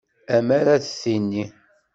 [0.37, 1.43] Amer ad tini.